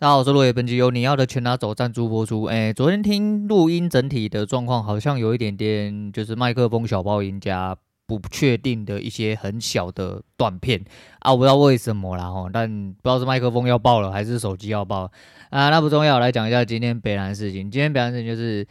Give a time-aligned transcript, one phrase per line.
[0.00, 2.44] 大家好，我是落叶，本集由你要的全拿走赞助播出。
[2.44, 7.76] 哎，昨天听录音整体的状况好像有一点点，就是麦克风小爆音加
[8.06, 10.82] 不确定的一些很小的断片
[11.18, 15.02] 啊，我不知道为什么啦吼，但不知道是麦克风要爆了还是手机要爆
[15.50, 17.70] 啊，那不重要，来讲一下今天北兰事情。
[17.70, 18.66] 今天北兰事情就是。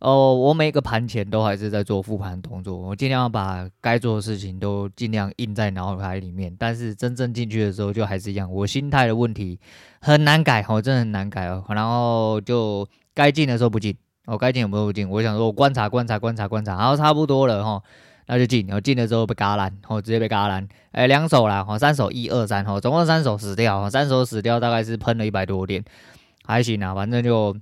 [0.00, 6.54] 哦，我每个盘前都还是在做复盘动作，我尽量把该做的事情都尽量印在脑海里面。
[6.58, 9.58] 但是真正进去的时候，就还是一样，我心态的问题
[10.02, 11.64] 很难改，哦，真的很难改哦。
[11.68, 13.96] 然后就该进的时候不进，
[14.26, 15.08] 哦，该进有没有不进？
[15.08, 17.82] 我想说，我观察观察观察观察，然后差不多了哈，
[18.26, 18.66] 那就进。
[18.66, 20.68] 然后进的时候被嘎烂，哦，直接被嘎烂。
[20.90, 25.82] 哎，两手啦，哦，三手一二三，哦，总共三手死掉，三手死掉大概是喷了一百多点，
[26.44, 27.56] 还行啊，反正就。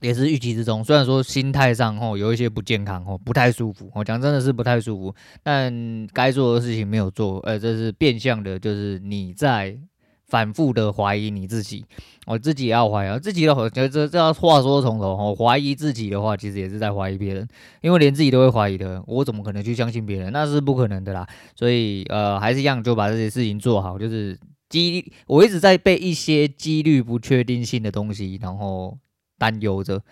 [0.00, 9.76] 也是预期之中，虽然说心态上吼有一些不健康吼，不太舒服，我讲真的是不太舒服，但该做的事情没有做，呃，这是变相的，就是你在
[10.26, 11.84] 反复的怀疑你自己，
[12.26, 17.48] 我自己也要怀疑，自己的话，这这这话说从头吼，怀疑自己的话，其实也是在怀疑别人，
[17.80, 20.32] 因为连自己都会怀疑的，我怎么可能去相信别人？
[20.32, 21.26] 那是不可能的啦，
[21.56, 24.38] 所以呃，还是一样，就把这些事情做好，就是
[24.68, 28.96] 机，我一直在被一些几率不确定性的东西，然后。
[29.38, 30.02] 担忧着，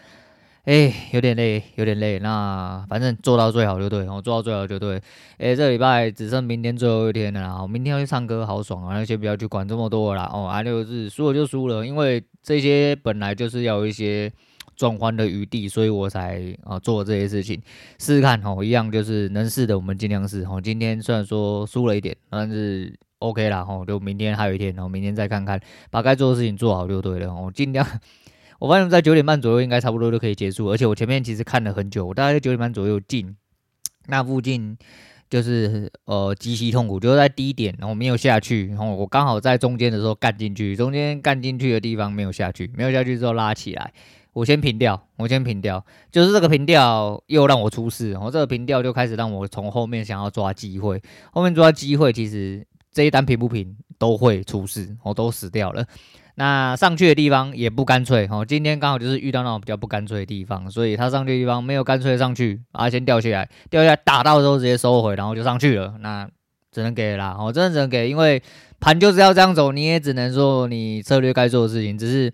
[0.65, 2.19] 哎，有点累，有点累。
[2.21, 5.01] 那反正做到最好就对，我做到最好就对。
[5.39, 8.95] 哎，这礼拜只剩明天最后一天了啦，我明天要去唱歌，好爽啊！
[8.95, 10.31] 那先不要去管这么多了啦。
[10.33, 14.33] 哦，啊，就是输了就输了，因为这些本来就是要有一些
[14.75, 17.63] 转换的余地，所以我才啊做这些事情，
[17.99, 20.43] 试试看哦，一样就是能试的我们尽量试。
[20.43, 23.65] 哦，今天虽然说输了一点，但是 OK 啦。
[23.69, 25.61] 哦，就明天还有一天，然后明天再看看，
[25.91, 27.29] 把该做的事情做好就对了。
[27.29, 27.87] 哦，尽量。
[28.59, 33.37] 我发现在九点半左右应该差不多就可以结束，而且我前面其实看了很久，我大概在九点半左右进，
[34.07, 34.77] 那附近
[35.29, 43.93] 就是呃极其痛苦，就是在低点，然后没有下去，然后我刚好在中间的时候干进去，中间干进去的地方没有下去，没有下去之后拉起来，
[44.33, 55.85] 我先平掉，我先平掉，就是这个平掉又让我出事，然后这个平掉就开始让我从后面想要抓机会，后面抓机会其实这一单平不平都会出事，我都死掉了。
[56.39, 65.95] 那上去的地方也不干脆哦，今天刚好就是遇到那种比较不干脆的地方，所以他上去的地方没有干脆上去，啊，先掉下来，掉下来打到之后直接收回，然后就上去了。
[66.01, 66.29] 那
[66.70, 68.42] 只能给啦，哦，真的只能给，因为
[68.79, 72.30] 盘就是要这样走，你也只能说你策略该做的事情，只是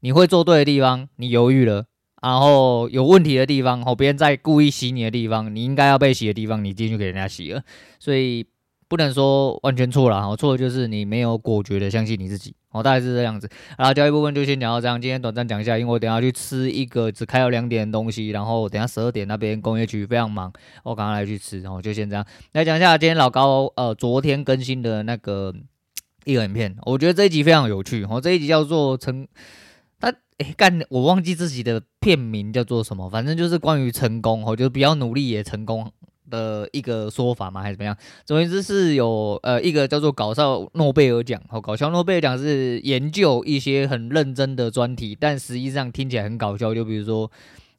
[0.00, 1.84] 你会做对的地方你犹豫了，
[2.22, 7.62] 然后有问题的地方哦，别人在故意洗你的地方，你应该要被洗的地方你进去给人家洗了，
[7.98, 8.46] 所以。
[8.92, 13.48] 不能说完全错了，哈，错的就是你没有果决的相信你自己，哦，大概是这样子。
[13.78, 20.52] 然后交易部分就先讲到这样，今天短暂讲一下，因为我等下去吃一个只开了两点的东西，然后等下十二点那边工业区非常忙，
[20.82, 25.54] 我赶快来去吃，然后就先这样来讲一下今天老高呃昨天更新的那个
[26.26, 29.26] 一个影片，我觉得这一集非常有趣，哦，这一集叫做成，
[29.98, 30.12] 他
[30.54, 35.90] 干我忘记自己的片名叫做什么，反正就是关于成功，哦，就比较努力也成功。
[36.32, 37.60] 的一个说法吗？
[37.60, 37.94] 还是怎么样？
[38.24, 46.74] 总而言之是有呃一个叫做搞笑诺贝尔奖，哦，搞笑诺贝尔奖是研究一些很认真的专题，但实际上听起来很搞笑。
[46.74, 47.30] 就比如说，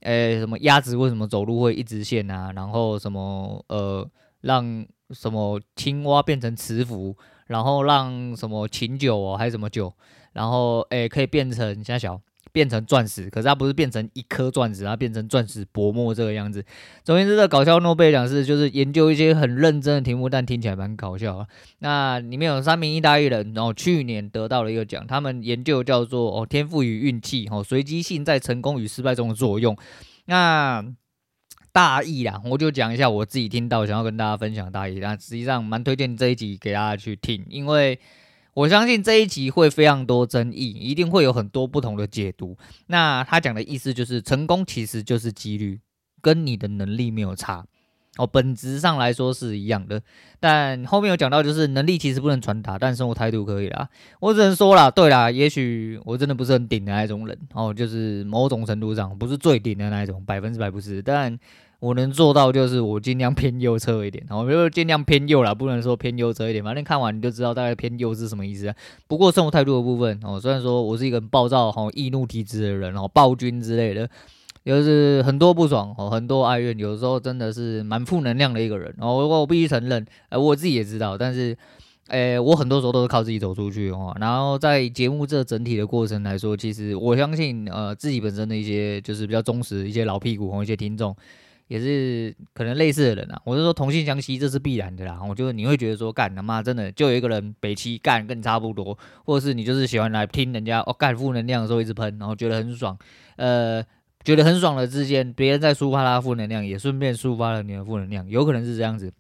[0.02, 2.52] 呃，什么鸭子为什么走路会一直线啊？
[2.56, 4.08] 然后什么呃
[4.42, 9.92] 让什么青蛙变成磁浮，然后让什么琴酒哦还是什么酒，
[10.34, 12.22] 然后诶可以变成像小。
[12.52, 16.64] 变成钻石，可是它不是变成一颗钻石，它变成钻石薄膜这个样子。
[17.04, 21.48] 总言之，这搞笑诺贝尔奖是就是研究一些很认真的题目，但听起来蛮搞笑的。
[21.80, 29.76] 那里面有三名意大利人，然后去年得到了一个奖，他们研究叫做哦天赋与运气，哦随机性在成功与失败中的作用。
[30.26, 30.86] 那
[31.72, 38.00] 大意啦，我就讲一下我自己听到想要跟大家分享大意，但实际上蛮推荐这一集给大家去听，因为。
[38.54, 42.56] 我相信这一集会非常多争议，一定会有很多不同的解读。
[42.88, 45.80] 那他讲的意思就是，成功其实就是几率，
[46.22, 47.66] 跟你的能力没有差
[48.18, 50.02] 哦，本质上来说是一样的。
[50.40, 53.90] 但后面有讲到，就是能力其实不能传达，但生活态度可以啦。
[54.20, 61.40] 我只能说啦，对啦，也许我真的不是很顶的那种人哦，就是某种程度上不是最顶的那种，百分之百不是，但。
[61.84, 68.74] 我能做到就是我尽量偏右侧一点，我就尽量偏右啦，不能说偏右侧一点，反正看完你就知道大概偏右是什么意思。
[69.06, 74.10] 不过生活态度的部分哦，虽然说我是一个很暴躁、哈易怒体质的人哦，暴君之类的，
[74.64, 79.28] 就是很多不爽哦，很多哀怨，有时候真的是蛮负能量的一个人哦。
[79.28, 81.54] 我必须承认，呃，我自己也知道，但是，
[82.08, 84.16] 诶，我很多时候都是靠自己走出去哦。
[84.22, 91.14] 然后在节目这整体的过程来说，其实我相信，呃，自己本身的一些就是比较忠实一些老屁股和一些听众。
[91.68, 93.42] 也是可能类似的人啊。
[93.46, 95.20] 我是说同性相吸，这是必然的啦。
[95.28, 102.98] 我就是你会觉得说，干他妈真的就有一个人北七干跟你差不多，或者是你就是喜欢来听人家哦干负能量的时候一直喷，然后觉得很爽，
[103.38, 103.84] 呃，
[104.24, 109.12] 觉得很爽的之间，别人在抒发他负能量，也顺便抒发了你的负能量，有可能是这样子。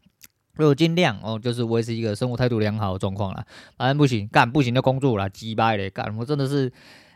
[0.55, 3.43] 如果尽量哦，就是维持一个生活态度良好的状况啦。
[3.75, 6.71] 反正不行，干不行就工作啦，鸡掰嘞，干我真的是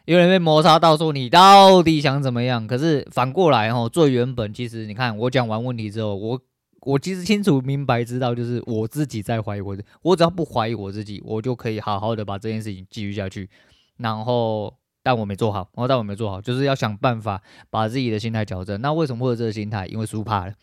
[0.07, 2.65] 有点被摩擦到，说你到底想怎么样？
[2.65, 6.39] 可是反过来哦，最原本其实你看我讲完问题之后，我
[6.83, 13.50] 我其实清楚明白知道，就是我自己在怀疑我自，我只要不怀疑我自己，我就可以好好的把这件事情继续下去。
[13.98, 14.74] 然后
[15.04, 18.80] 但我没做好，然后但我没做好，就是要想办法把自己的心态矫正。
[18.80, 19.88] 那为什么会有这个心态？
[19.88, 20.53] 因为输怕了。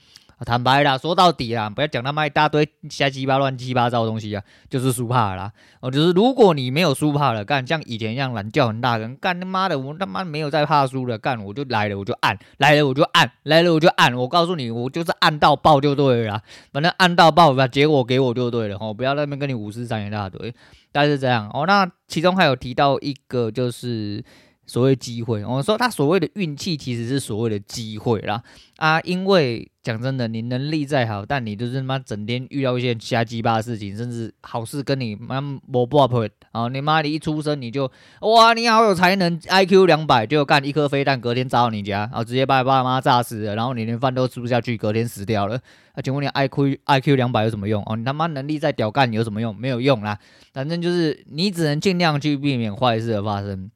[0.44, 5.52] 坦白啦，说到底啦，不要讲他妈一大堆瞎鸡巴乱七八糟的东西啊，就是输怕啦。
[5.80, 14.14] 哦，就是如果你没有输怕了，干像以前一样懒叫很大声，干他妈的，我他妈没有再怕输了，干我就来了我就按，来了我就按，来了我就按。
[14.14, 16.42] 我告诉你，我就是按到爆就对了，
[16.72, 18.76] 反正按到爆，把结果给我就对了。
[18.80, 20.50] 哦，不要在那边跟你五四三一大堆，
[20.92, 21.50] 大概是这样。
[21.54, 24.24] 哦，那其中还有提到一个就是。
[24.66, 28.42] 所谓机会，我说他所谓的运气其实是所谓的机会啦
[28.76, 29.00] 啊！
[29.02, 36.68] 因为讲真的，你能力再好，但你就是他妈整天遇到一些瞎鸡巴的事情，甚至好事跟你妈没不配啊！
[36.68, 37.90] 你妈你一出生你就
[38.20, 45.60] 哇，你好有才能，IQ 两百就干一颗飞弹，隔天炸到你家，然后直接把你爸妈炸死了，然后你连饭都吃不下去，隔天死掉了。
[45.92, 47.94] 啊，请问你 IQ IQ 两百有什么用哦？
[47.96, 49.54] 你他妈能力再屌干有什么用？
[49.54, 50.18] 没有用啦！
[50.52, 53.70] 反正就是你只能尽量去避免坏事的发生。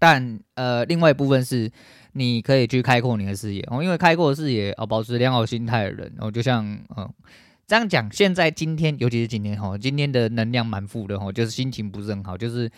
[0.00, 1.70] 但呃，另外一部分是，
[2.14, 6.66] 你可以去开阔你的视野哦，因为开阔视野哦，保持良好心态的人哦，就像
[6.96, 7.08] 嗯，
[7.66, 12.68] 这样讲，现在今天，尤其是今天哈，今天的能量蛮负的哈，就是心情不是很好，就是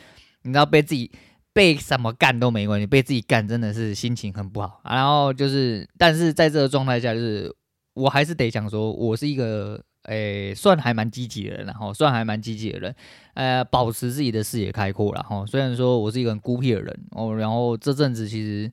[0.43, 1.11] 你知道被自己
[1.53, 4.83] 被什么干都没关系，被自己干真的是心情很不好。
[4.85, 7.55] 然后就是，但是在这个状态下，就是
[7.95, 9.81] 我还是得讲说，我是一个。
[10.05, 12.95] 诶，算还蛮积极的人，然后算还蛮积极的人，
[13.35, 15.45] 呃，保持自己的视野开阔了哈。
[15.47, 18.71] 虽然说我是一个很孤僻的人哦，然后这阵子其实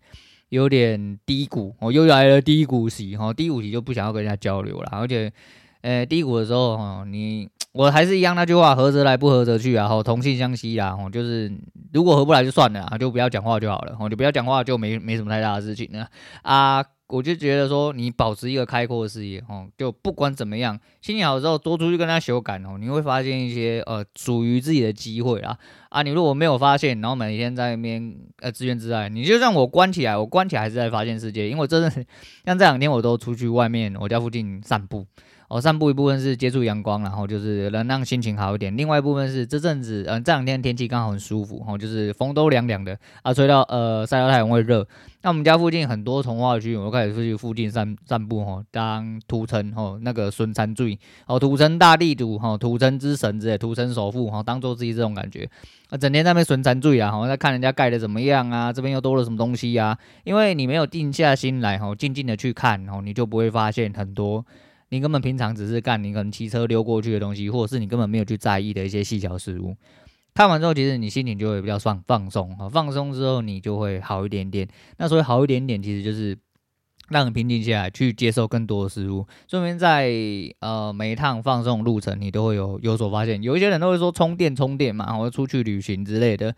[0.50, 5.32] 有点低谷哦，又来了低谷期哈，低谷期就不想要跟人家交流了，而且，
[5.82, 11.52] 呃，低谷的时候哈，你我还是一样那句话，合则来，不合则去啊，吼，同性相吸啦，吼，就是
[11.94, 15.88] 如果合不来就算了，就不要讲话就好了，吼，就不要讲话就没没什么太大的事情
[16.42, 16.84] 啊。
[17.10, 25.58] 我就觉得说，你保持一个开阔的视野，哦，就不管怎么样，心情好之后多出去跟他修改哦，你会发现一些呃属于自己的机会啦。
[25.90, 31.90] 啊，你如果没有发现，然后每天在那边呃自怨自艾，你就算我关起来，我关起来还是在发现世界，因为真的
[32.46, 35.06] 像这两天我都出去外面我家附近散步。
[35.50, 38.78] 哦，散步一部分是接触阳光，然后就是能让心情好一点。
[38.78, 44.88] 另外一部分是这阵子，嗯、这两天天气刚好很舒服，哦，就是风都凉凉的啊，吹到呃晒到太阳会热。
[45.24, 55.50] 那我们家附近很多重划区，我都开始出去附近散散步，哈，当土城，哈，那个孙参醉，哦，土城大地主，哈，土城之神之类，土城首富，哈，当做自己这种感觉，
[55.90, 59.98] 啊，整天在那边孙参醉啊，好像在看人家盖的怎么样啊，这边又多了什么东西啊？
[60.24, 64.46] 因为你没有定下心来，哈，静静的去看，哦，你就不会发现很多。
[64.90, 69.76] 你根本平常只是干你可能骑车溜过去的东西，或者是你根本没有去在意的一些细小事物。
[70.34, 74.68] 看完之后，其实你心情就会比较放放松啊，放松之后你就会好一点点。
[74.98, 76.38] 那所以好一点点，其实就是
[77.10, 79.28] 让你平静下来，去接受更多的事物。
[79.48, 80.14] 说明在
[80.60, 83.42] 呃每一趟放松路程，你都会有有所发现。
[83.44, 86.56] 有一些人都会说充电充电嘛，或者出去旅行之类的。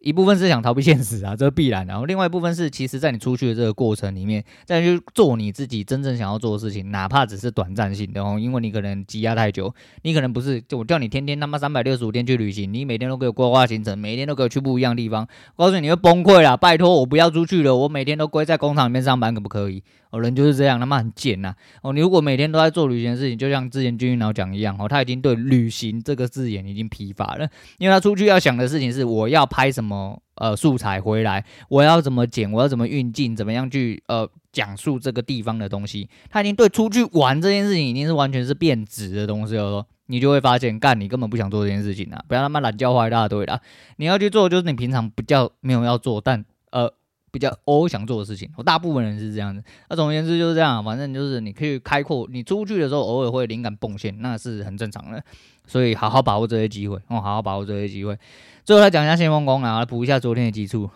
[0.00, 1.92] 一部分是想逃避现实啊，这是必然的。
[1.92, 16.56] 然后另外一部分是，其实在你出去的这个过程里面，再去做你自己真正想要做的事情，哪怕只是短暂性的哦，因为你可能积压太久，你可能不是就我叫你天天他妈三百六十五天去旅行，你每天都给我规划行程，每天都给我去不一样的地方，我告诉你，你会崩溃啦！
[16.56, 19.82] 拜托我不要出去了，我每天都归在工厂里面上班，可不可以？
[20.10, 21.54] 哦，人就是这样，他妈很贱呐！
[21.82, 27.48] 哦，你如果每天都在做旅行的事情，就像之前君君老讲一样，哦，他已经对旅行这个字眼已经疲乏了，
[27.78, 39.84] 因为他出去要想的事情是我要拍什么呃素材回来，我要怎么剪，我要怎么运镜，怎么样去呃讲述这个地方的东西，他已经对出去玩这件事情已经是完全是变质的东西了。
[40.06, 42.24] 你就会发现，干你根本不想做这件事情啊！
[42.26, 43.60] 不要他妈懒叫坏一大堆啦，
[43.96, 46.90] 你要去做就是你平常比较没有要做，但呃。
[47.30, 49.62] 比较偶尔想做的事情，我大部分人是这样子。
[49.88, 55.22] 那总而言之就是这样，反正就是你可以开阔，你出去的时候偶尔会灵感迸现，那是很正常的。
[55.66, 58.18] 所以好好把握这些机会，哦，好好把握这些机会。
[58.64, 60.88] 最后来讲一下先锋攻啊，来补一下昨天的基础。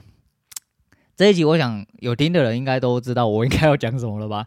[1.15, 4.47] 这一集我想有听的人应该都知道我应该要讲什么了吧？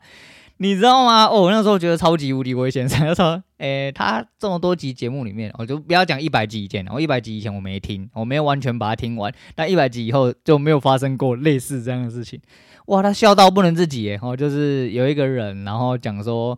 [0.57, 1.25] 你知道吗？
[1.25, 2.88] 哦，我那时候觉得超级无敌危险。
[2.89, 9.33] 他说：“诶，他这么多集节目里面，我就不要讲一百集以前，我一百集以前我没听，我没有完全把它听完。
[9.53, 12.39] 但一百集以后就没有发生过类似这样的事情。
[12.85, 14.05] 哇，他笑到不能自己。
[14.05, 16.57] 然后就是有一个人，然后讲说，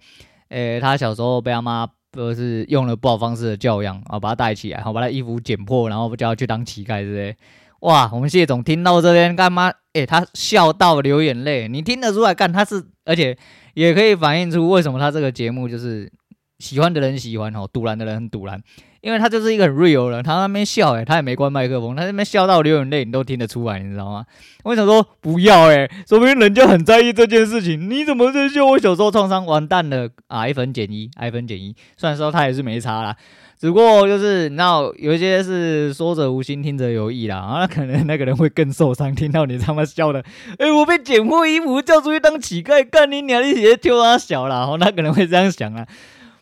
[0.49, 7.35] 诶，他小时候被他妈不是用了不好方式的教养啊，把他带起来，然后把他衣服剪破，然后叫他去当乞丐，之类？
[7.79, 9.71] 哇，我们谢总听到这边干嘛？
[9.93, 12.35] 诶，他笑到流眼泪，你听得出来？
[12.35, 13.35] 干他是，而且。”
[13.77, 16.11] 也可以反映出为什么他这个节目就是
[16.57, 18.59] 喜欢的人喜欢哦，赌烂的人很赌烂，
[19.01, 24.25] 因为他就是一个很 real 的，他那边笑诶，他也没关麦克风，他那边笑到流眼泪，你都听得出来，你知道吗？
[24.63, 29.45] 我想说不要诶，说明人家很在意这件事情，你怎么在笑我小时候创伤？
[29.45, 30.47] 完蛋了啊！
[30.47, 33.15] 一分减一，一分减一，虽然说他也是没差啦。
[33.59, 40.23] 只不过就是，你知道有一些是说者无心，听者有意啦，啊，可能那个人会更受伤，听到你他妈笑的，
[40.59, 43.41] 哎、我被捡破衣服叫出去当乞丐，干你娘！
[43.41, 45.87] 你直接丢他小了，然后他可能会这样想啊。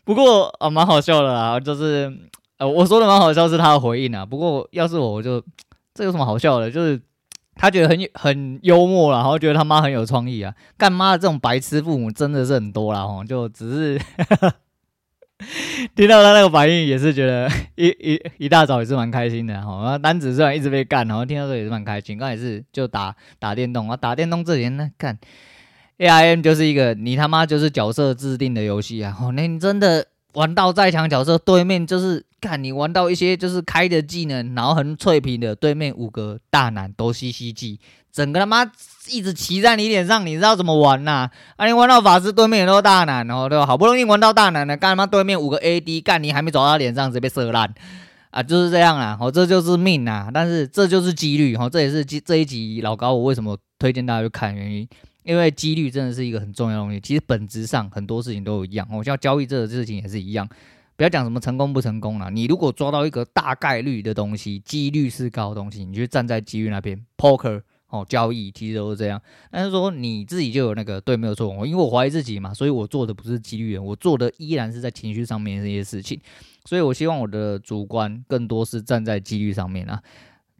[0.04, 2.12] 不过啊，蛮好笑的啦，就是
[2.58, 4.26] 呃，我说的蛮好笑是他的回应啊。
[4.26, 5.42] 不过要是我，我就
[5.94, 6.70] 这有什么好笑的？
[6.70, 7.00] 就是
[7.56, 10.54] 他觉得很很幽默啦，然后觉得他妈很有创意啊。
[10.78, 14.02] 干妈的这种白痴父母真的是很多啦，哦，就只是。
[15.96, 19.98] 听到他那个反应，也是觉得 一一一大早也是蛮开心的哈。
[19.98, 22.18] 单子虽然一直被干，然后听到这也是蛮开心。
[22.18, 25.18] 刚也是就打打电动啊，打电动这年呢干
[25.98, 29.16] AIM 就是一个你他妈就是角色制定的游戏啊。
[29.20, 37.80] 哦，那你真的玩到再强角色，对面就是看你玩到一些就是开的技能，然后很脆皮的，对面五个大男都 CCG。
[38.12, 38.64] 整个他妈
[39.10, 41.30] 一直骑在你脸上，你知道怎么玩呐？
[41.58, 43.66] 啊，你玩到法师对面也都大男哦，对吧？
[43.66, 47.74] 好不容易玩到大男了，干他妈对面五个 AD 干你还没走到脸上，直接被射烂
[48.32, 48.42] 啊！
[48.42, 50.30] 就是这样啦，哦，这就是命啊。
[50.34, 54.88] 但是这就是几率，哦，这也是这一集老高我为什么推荐大家去看原因，
[55.26, 57.00] 因为几率真的是一个很重要的东西。
[57.02, 60.48] 其实本质上很多事情都一样，我，像交易这个事情也是一样。
[60.96, 67.64] 不要讲什么成功不成功啦，你如果抓到一个大概率的东西，几率是高的东西，你就站在几率那边，Poker。
[67.88, 71.54] 哦，交易其实都是这样，但是说你自己就有那个对，没有错。
[71.66, 76.20] 因为我怀疑自己嘛，所以我做的不是几率人，我做的依然是在情绪上面这些事情。
[76.66, 80.02] 所以我希望我的主观更多是站在几率上面啊，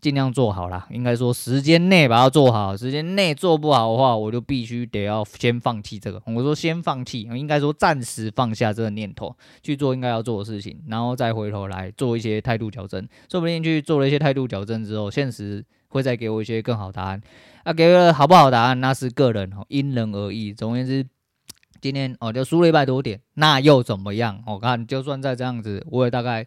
[0.06, 0.86] 尽量做好啦。
[0.92, 6.22] 应该说时间内把它做好，时间内做不好的话，我就必须得要先放弃这个。
[6.28, 13.08] 我说先放弃，应该说暂时放下这个念头，去做应该要做的事情，然后再回头来做一些态度矫正。
[13.32, 15.66] 说不定去做了一些态度矫正之后，现实。
[15.88, 17.22] 会再给我一些更好答案，
[17.64, 20.54] 啊，给了好不好答案那是个人，因人而异。
[20.54, 21.08] 总而言之，
[21.82, 24.42] 今天哦就输了一百多点，那又怎么样？
[24.48, 26.46] 我看就算再这样子，我也大概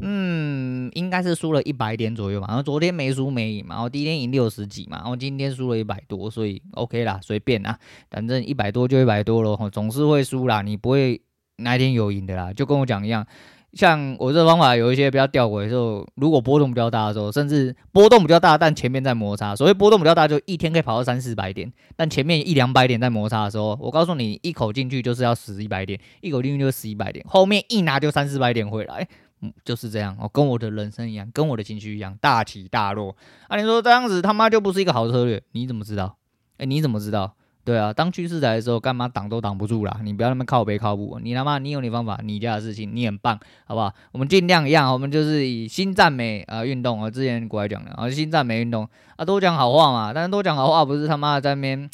[0.00, 2.46] 嗯应该是输了一百点左右吧。
[2.48, 7.78] 然后昨天没输没赢嘛，然后第一天赢六十几嘛，然后今天输了一百多，所以 OK 啦，随便啦，
[8.10, 11.20] 反正一百多就一百多咯，总是会输啦，你不会
[11.56, 13.26] 哪一天有赢的啦，就跟我讲一样。
[13.72, 29.06] 像我这个方法有一些比较吊诡的时候，如果波动比较大的时候，甚至波动比较大，但前面在摩擦，所谓波动比较大，就一天可以跑到三四百点，但前面一两百点在摩擦的时候，我告诉你，一口进去就是要死一百点，一口进去就死一百点，后面一拿就三四百点回来，
[29.40, 33.14] 嗯，就是这样哦，跟我的人生一样，跟我的情绪一样，大起大落。
[33.46, 36.16] 啊，你说这样子他妈就不是一个好策略，你怎么知道？
[36.58, 37.36] 哎，你怎么知道？
[37.62, 40.00] 对啊，当趋势来的时候，干嘛挡都挡不住啦！
[40.02, 43.92] 你不要那么靠背靠步，你他妈你有你方法，你家的事情你很棒，好不好？
[44.12, 51.88] 我们尽量一样，我们就是以新赞美啊运动啊，之前国外讲的啊，新赞美运动啊，多讲好话嘛，但是多讲好话不是他妈的在那边。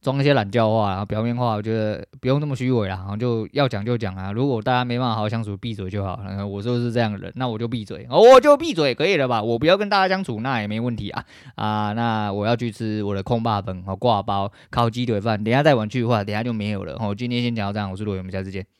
[0.00, 4.32] 装一些懒叫话，然后表面话，我觉得不用那么虚伪啦，然后就要讲就讲啊。
[4.32, 6.46] 如果大家没办法好好相处，闭嘴就好了。
[6.46, 9.42] 我就是这样的人，那我就闭嘴，哦我就闭嘴，可以了吧？
[9.42, 11.24] 我不要跟大家相处，那也没问题啊。
[11.54, 16.96] 啊，那我要去吃我的空霸粉和挂包烤鸡腿饭，等下再玩去的话，等下就没有了。
[17.00, 18.79] 我今天先讲到这样，我是罗永，我们下次见。